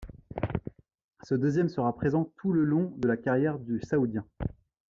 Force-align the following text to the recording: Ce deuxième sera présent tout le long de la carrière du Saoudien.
Ce 1.21 1.35
deuxième 1.35 1.69
sera 1.69 1.93
présent 1.95 2.31
tout 2.37 2.53
le 2.53 2.63
long 2.65 2.91
de 2.97 3.07
la 3.07 3.17
carrière 3.17 3.59
du 3.59 3.79
Saoudien. 3.81 4.25